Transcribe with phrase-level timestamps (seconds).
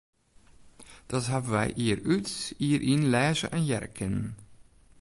[1.09, 2.29] Dat hawwe wy jier út,
[2.61, 4.27] jier yn lêze en hearre kinnen.